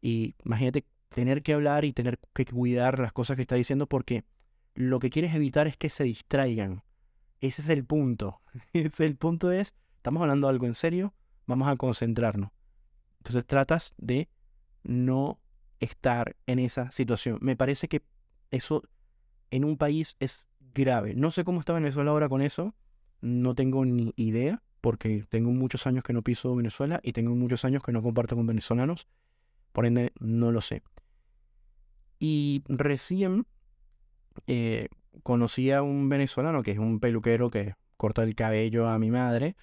[0.01, 4.25] y imagínate tener que hablar y tener que cuidar las cosas que está diciendo porque
[4.75, 6.83] lo que quieres evitar es que se distraigan.
[7.41, 8.41] Ese es el punto.
[8.73, 11.13] Ese el punto es, estamos hablando de algo en serio,
[11.47, 12.51] vamos a concentrarnos.
[13.19, 14.31] Entonces tratas de
[14.83, 15.39] no
[15.79, 17.37] estar en esa situación.
[17.43, 18.03] Me parece que
[18.51, 18.83] eso
[19.51, 21.15] en un país es grave.
[21.15, 22.75] No sé cómo está Venezuela ahora con eso,
[23.21, 27.67] no tengo ni idea, porque tengo muchos años que no piso Venezuela y tengo muchos
[27.67, 29.07] años que no comparto con venezolanos,
[29.73, 30.83] por ende no lo sé.
[32.19, 33.47] Y recién
[34.47, 34.89] eh,
[35.23, 39.57] conocí a un venezolano que es un peluquero que corta el cabello a mi madre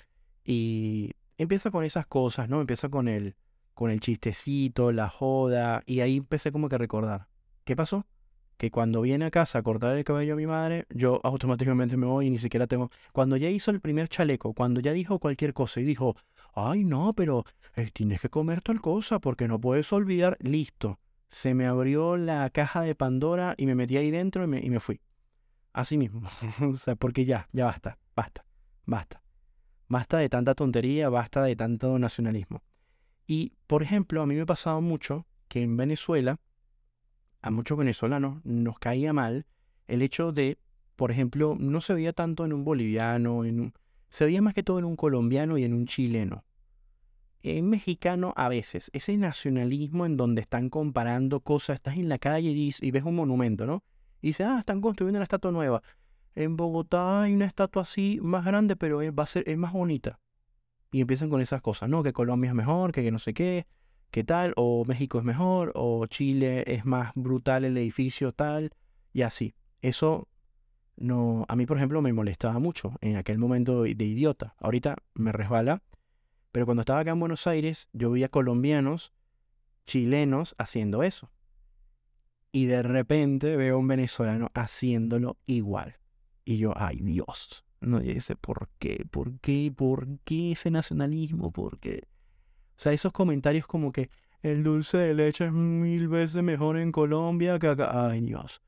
[0.47, 2.62] y empieza con esas cosas, ¿no?
[2.62, 3.36] Empieza con el
[3.75, 7.27] con el chistecito, la joda, y ahí empecé como que a recordar.
[7.63, 8.07] ¿Qué pasó?
[8.57, 12.07] Que cuando viene a casa a cortar el cabello a mi madre, yo automáticamente me
[12.07, 12.89] voy y ni siquiera tengo...
[13.13, 16.15] Cuando ya hizo el primer chaleco, cuando ya dijo cualquier cosa y dijo,
[16.55, 20.97] ay no, pero eh, tienes que comer tal cosa porque no puedes olvidar, listo.
[21.29, 24.71] Se me abrió la caja de Pandora y me metí ahí dentro y me, y
[24.71, 25.01] me fui.
[25.71, 26.23] Así mismo.
[26.62, 28.43] o sea, porque ya, ya basta, basta,
[28.88, 29.27] basta.
[29.88, 32.62] Basta de tanta tontería, basta de tanto nacionalismo.
[33.26, 36.39] Y, por ejemplo, a mí me ha pasado mucho que en Venezuela,
[37.41, 39.45] a muchos venezolanos nos caía mal
[39.88, 40.58] el hecho de,
[40.95, 43.73] por ejemplo, no se veía tanto en un boliviano, en
[44.10, 46.43] se veía más que todo en un colombiano y en un chileno.
[47.43, 52.50] En mexicano a veces, ese nacionalismo en donde están comparando cosas, estás en la calle
[52.50, 53.84] y, y ves un monumento, ¿no?
[54.21, 55.82] Y dices, ah, están construyendo una estatua nueva.
[56.38, 60.19] En Bogotá hay una estatua así más grande, pero va a ser, es más bonita.
[60.91, 62.04] Y empiezan con esas cosas, ¿no?
[62.04, 63.65] Que Colombia es mejor, que, no sé qué,
[64.12, 68.69] que tal, o México es mejor, o Chile es más brutal el edificio tal,
[69.13, 69.56] y así.
[69.82, 70.28] Eso
[70.95, 74.54] no, a mí por ejemplo me molestaba mucho en aquel momento de idiota.
[74.60, 75.82] Ahorita me resbala,
[76.52, 79.12] pero cuando estaba acá en Buenos Aires yo veía colombianos,
[79.88, 81.32] chilenos haciendo eso.
[82.52, 85.95] Y de repente veo un venezolano haciéndolo igual.
[86.47, 89.05] Y yo, ay Dios, no dice, ¿por qué?
[89.12, 89.69] ¿Por qué?
[89.75, 91.51] ¿Por qué ese nacionalismo?
[91.51, 92.07] ¿Por qué?
[92.77, 94.10] O sea, esos comentarios como que
[94.41, 98.07] el dulce de leche es mil veces mejor en Colombia que acá.
[98.07, 98.62] Ay, Dios.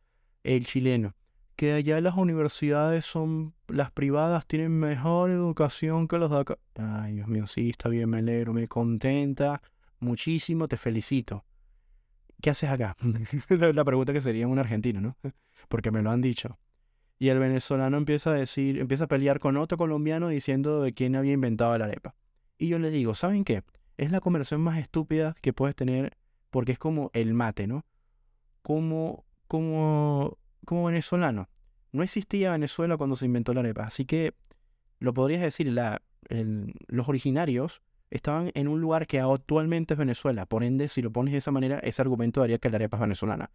[0.43, 1.15] El chileno.
[1.55, 6.57] Que allá las universidades son, las privadas tienen mejor educación que los de acá.
[6.75, 9.61] Ay, Dios mío, sí, está bien, me alegro, me contenta
[10.01, 11.45] muchísimo, te felicito.
[12.41, 12.97] ¿Qué haces acá?
[13.47, 15.15] la pregunta que sería un argentino, ¿no?
[15.69, 16.59] Porque me lo han dicho.
[17.19, 21.17] Y el venezolano empieza a decir, empieza a pelear con otro colombiano diciendo de quién
[21.17, 22.15] había inventado la arepa.
[22.57, 23.63] Y yo le digo, ¿saben qué?
[23.97, 26.17] Es la conversación más estúpida que puedes tener
[26.49, 27.85] porque es como el mate, ¿no?
[28.61, 31.49] Como, como, como venezolano.
[31.91, 34.33] No existía Venezuela cuando se inventó la arepa, así que
[34.99, 36.01] lo podrías decir, la,
[36.87, 40.45] los originarios estaban en un lugar que actualmente es Venezuela.
[40.45, 43.01] Por ende, si lo pones de esa manera, ese argumento daría que la arepa es
[43.01, 43.51] venezolana.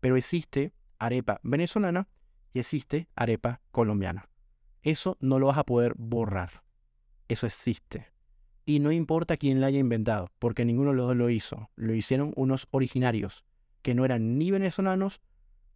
[0.00, 2.08] Pero existe arepa venezolana
[2.52, 4.28] y existe arepa colombiana.
[4.82, 6.62] Eso no lo vas a poder borrar.
[7.28, 8.12] Eso existe.
[8.64, 11.70] Y no importa quién la haya inventado, porque ninguno de los dos lo hizo.
[11.76, 13.44] Lo hicieron unos originarios,
[13.82, 15.20] que no eran ni venezolanos,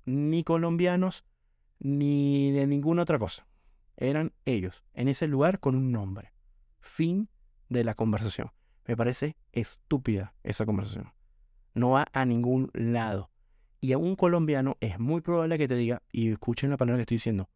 [0.04, 1.24] ni colombianos,
[1.78, 3.46] ni de ninguna otra cosa.
[3.96, 6.32] Eran ellos, en ese lugar con un nombre.
[6.80, 7.28] Fin
[7.68, 8.52] de la conversación.
[8.86, 11.12] Me parece estúpida esa conversación.
[11.74, 13.30] No va a ningún lado.
[13.86, 17.02] Y a un colombiano es muy probable que te diga, y escuchen la palabra que
[17.02, 17.48] estoy diciendo,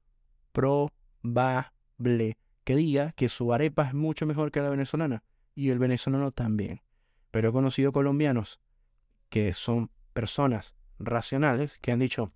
[0.52, 5.24] probable, que diga que su arepa es mucho mejor que la venezolana.
[5.56, 6.82] Y el venezolano también.
[7.32, 8.60] Pero he conocido colombianos
[9.28, 12.30] que son personas racionales que han dicho,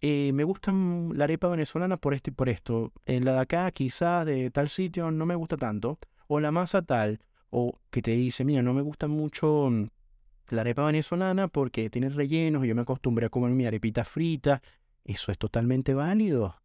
[0.00, 2.92] eh, me gusta la arepa venezolana por esto y por esto.
[3.04, 6.00] En la de acá, quizá de tal sitio, no me gusta tanto.
[6.26, 7.20] O la masa tal.
[7.50, 9.86] O que te dice, mira, no me gusta mucho mm,
[10.48, 14.62] la arepa venezolana porque tiene rellenos y yo me acostumbré a comer mi arepita frita.
[15.04, 16.56] Eso es totalmente válido.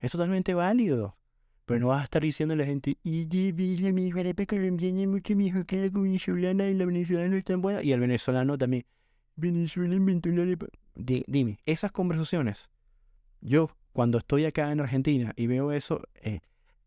[0.00, 1.16] Es totalmente válido.
[1.64, 5.66] Pero no vas a estar diciendo a la gente, y mi arepa colombiana mucho mejor
[5.66, 7.82] que la venezolana y la venezolana no es tan buena.
[7.82, 8.86] Y el venezolano también.
[9.36, 10.66] Venezuela inventó la arepa.
[10.94, 12.70] dime, esas conversaciones.
[13.40, 16.40] Yo, cuando estoy acá en Argentina y veo eso, eh,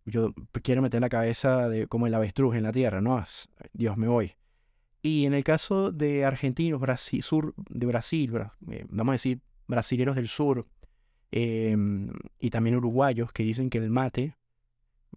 [0.05, 0.33] yo
[0.63, 3.23] quiero meter la cabeza de, como el avestruz en la tierra, ¿no?
[3.73, 4.33] Dios, me voy.
[5.01, 8.31] Y en el caso de argentinos, Brasil, sur de Brasil,
[8.69, 10.67] eh, vamos a decir, brasileros del sur,
[11.31, 12.09] em,
[12.39, 14.35] y también uruguayos que dicen que el mate,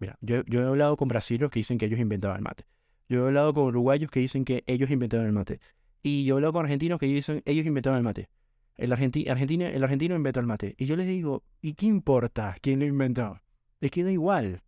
[0.00, 2.64] mira, yo, yo, he hablado con brasileños que dicen que ellos inventaban el mate.
[3.08, 5.60] Yo he hablado con uruguayos que dicen que ellos inventaron el mate.
[6.02, 8.28] Y yo he hablado con argentinos que dicen ellos inventaron el mate.
[8.76, 10.74] El, argentino, el argentino inventó el mate.
[10.78, 13.40] Y yo les digo, ¿y qué importa quién lo inventó?
[13.80, 14.62] Les queda igual.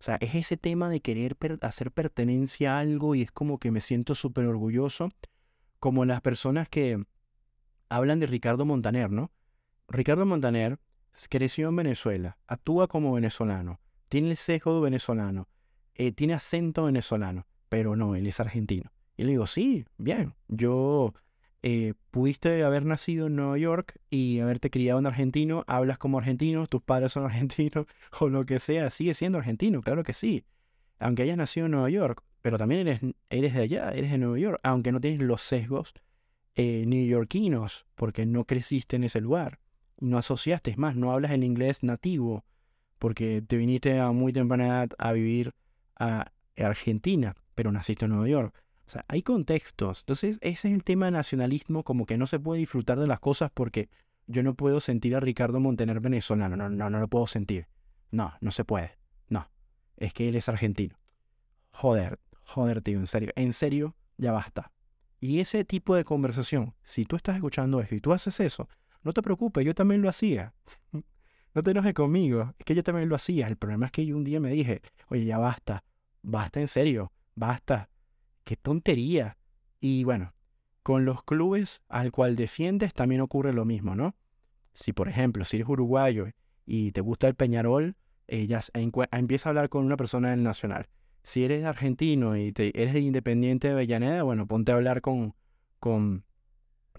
[0.00, 3.72] O sea, es ese tema de querer hacer pertenencia a algo y es como que
[3.72, 5.10] me siento súper orgulloso,
[5.80, 7.02] como las personas que
[7.88, 9.32] hablan de Ricardo Montaner, ¿no?
[9.88, 10.78] Ricardo Montaner
[11.28, 15.48] creció en Venezuela, actúa como venezolano, tiene el sesgo venezolano,
[15.94, 18.92] eh, tiene acento venezolano, pero no, él es argentino.
[19.16, 21.12] Y le digo, sí, bien, yo
[21.62, 26.66] eh, pudiste haber nacido en Nueva York y haberte criado en argentino, hablas como argentino,
[26.66, 27.86] tus padres son argentinos
[28.20, 30.44] o lo que sea, sigue siendo argentino, claro que sí.
[31.00, 34.38] Aunque hayas nacido en Nueva York, pero también eres, eres de allá, eres de Nueva
[34.38, 35.94] York, aunque no tienes los sesgos
[36.54, 39.60] eh, neoyorquinos, porque no creciste en ese lugar,
[40.00, 42.44] no asociaste, es más, no hablas el inglés nativo,
[42.98, 45.54] porque te viniste a muy temprana edad a vivir
[45.96, 48.54] a Argentina, pero naciste en Nueva York.
[48.88, 50.00] O sea, hay contextos.
[50.00, 53.50] Entonces, ese es el tema nacionalismo, como que no se puede disfrutar de las cosas
[53.52, 53.90] porque
[54.26, 56.56] yo no puedo sentir a Ricardo Montaner venezolano.
[56.56, 57.66] No, no, no lo puedo sentir.
[58.10, 58.96] No, no se puede.
[59.28, 59.50] No.
[59.98, 60.96] Es que él es argentino.
[61.70, 63.30] Joder, joder, tío, en serio.
[63.36, 64.72] En serio, ya basta.
[65.20, 68.70] Y ese tipo de conversación, si tú estás escuchando esto y tú haces eso,
[69.02, 70.54] no te preocupes, yo también lo hacía.
[71.54, 73.48] no te enojes conmigo, es que yo también lo hacía.
[73.48, 75.84] El problema es que yo un día me dije, oye, ya basta,
[76.22, 77.90] basta en serio, basta
[78.48, 79.36] qué tontería.
[79.78, 80.32] Y bueno,
[80.82, 84.16] con los clubes al cual defiendes también ocurre lo mismo, ¿no?
[84.72, 86.28] Si por ejemplo, si eres uruguayo
[86.64, 88.60] y te gusta el Peñarol, ella
[89.12, 90.88] empieza a hablar con una persona del Nacional.
[91.22, 95.34] Si eres argentino y te, eres de Independiente de Avellaneda, bueno, ponte a hablar con,
[95.78, 96.24] con,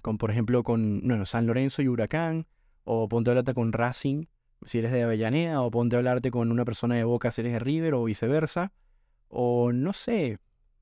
[0.03, 2.45] con por ejemplo, con bueno, San Lorenzo y Huracán,
[2.83, 4.25] o ponte a hablarte con Racing
[4.65, 7.53] si eres de Avellaneda, o ponte a hablarte con una persona de Boca si eres
[7.53, 8.71] de River, o viceversa,
[9.29, 10.38] o no sé,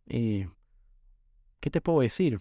[0.08, 0.50] eh,
[1.60, 2.40] ¿Qué te puedo decir?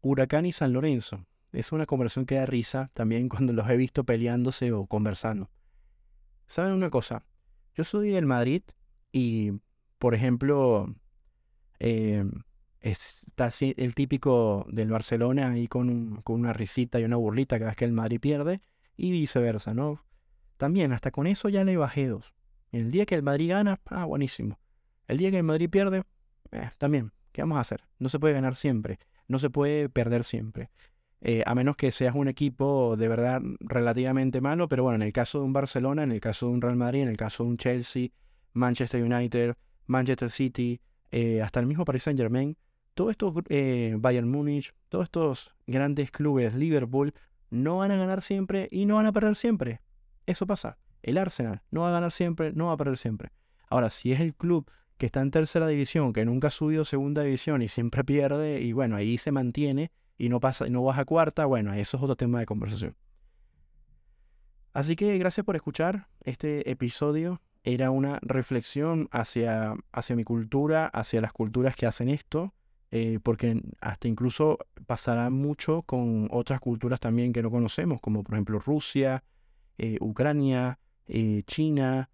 [0.00, 1.26] Huracán y San Lorenzo.
[1.52, 5.50] Es una conversación que da risa también cuando los he visto peleándose o conversando.
[6.46, 7.24] ¿Saben una cosa?
[7.74, 8.62] Yo soy del Madrid
[9.12, 9.52] y,
[9.98, 10.94] por ejemplo,
[11.78, 12.24] eh,
[12.80, 17.76] está el típico del Barcelona ahí con, con, una risita y una burlita cada vez
[17.76, 18.60] que el Madrid pierde
[18.96, 20.04] y viceversa, ¿no?
[20.56, 22.32] También, hasta con eso ya le bajé dos.
[22.72, 24.58] El día que el Madrid gana, ah, buenísimo.
[25.06, 26.02] El día que el Madrid pierde,
[26.50, 27.84] eh, también, ¿Qué vamos a hacer?
[28.00, 30.70] No se puede ganar siempre, no se puede perder siempre.
[31.20, 35.12] Eh, a menos que seas un equipo de verdad relativamente malo, pero bueno, en el
[35.12, 37.50] caso de un Barcelona, en el caso de un Real Madrid, en el caso de
[37.50, 38.08] un Chelsea,
[38.54, 39.54] Manchester United,
[39.86, 40.80] Manchester City,
[41.12, 42.56] eh, hasta el mismo Paris Saint Germain,
[42.94, 47.14] todos estos eh, Bayern Múnich, todos estos grandes clubes, Liverpool,
[47.50, 49.80] no van a ganar siempre y no van a perder siempre.
[50.26, 50.76] Eso pasa.
[51.04, 53.30] El Arsenal no va a ganar siempre, no va a perder siempre.
[53.68, 54.68] Ahora, si es el club
[54.98, 58.72] que está en tercera división, que nunca ha subido segunda división y siempre pierde, y
[58.72, 62.40] bueno, ahí se mantiene y no pasa, no baja cuarta, bueno, eso es otro tema
[62.40, 62.96] de conversación.
[64.72, 67.40] Así que gracias por escuchar este episodio.
[67.64, 72.54] Era una reflexión hacia, hacia mi cultura, hacia las culturas que hacen esto,
[72.90, 78.34] eh, porque hasta incluso pasará mucho con otras culturas también que no conocemos, como por
[78.34, 79.24] ejemplo Rusia,
[79.76, 82.08] eh, Ucrania, eh, China,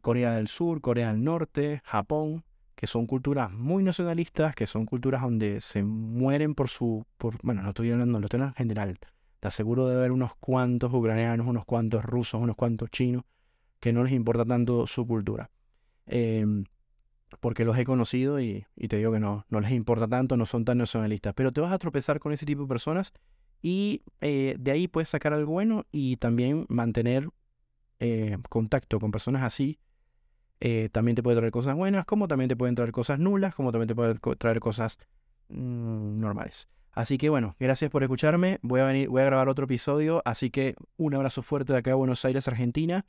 [0.00, 2.44] Corea del Sur, Corea del Norte, Japón,
[2.74, 7.04] que son culturas muy nacionalistas, que son culturas donde se mueren por su,
[7.42, 8.98] bueno, no estoy hablando, lo estoy en general,
[9.40, 13.24] te aseguro de ver unos cuantos ucranianos, unos cuantos rusos, unos cuantos chinos,
[13.80, 15.50] que no les importa tanto su cultura.
[16.06, 16.64] Em,
[17.40, 20.64] porque los he conocido y, te digo que no, no les importa tanto, no son
[20.64, 21.34] tan nacionalistas.
[21.34, 23.12] Pero te vas a tropezar con ese tipo de personas
[23.60, 27.28] y eh, de ahí puedes sacar algo bueno y también mantener
[28.00, 29.78] eh, contacto con personas así.
[30.60, 33.70] Eh, también te puede traer cosas buenas, como también te pueden traer cosas nulas, como
[33.70, 34.98] también te puede traer cosas
[35.48, 36.68] mm, normales.
[36.92, 38.58] Así que bueno, gracias por escucharme.
[38.62, 40.20] Voy a, venir, voy a grabar otro episodio.
[40.24, 43.06] Así que un abrazo fuerte de acá a Buenos Aires, Argentina.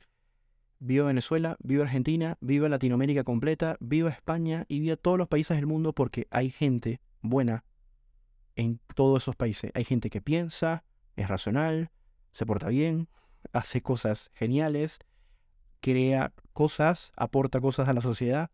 [0.78, 5.66] Viva Venezuela, viva Argentina, viva Latinoamérica completa, viva España y viva todos los países del
[5.66, 7.64] mundo porque hay gente buena
[8.56, 9.72] en todos esos países.
[9.74, 10.84] Hay gente que piensa,
[11.16, 11.90] es racional,
[12.32, 13.08] se porta bien,
[13.52, 14.98] hace cosas geniales,
[15.80, 18.50] crea cosas, aporta cosas a la sociedad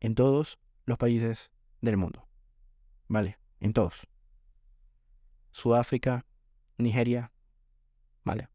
[0.00, 2.26] en todos los países del mundo.
[3.08, 3.38] ¿Vale?
[3.60, 4.06] En todos.
[5.50, 6.24] Sudáfrica,
[6.76, 7.32] Nigeria,
[8.24, 8.48] vale,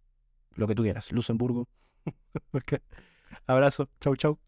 [0.52, 1.68] lo que tú quieras, Luxemburgo.
[3.48, 4.40] Abrazo, chau, chau.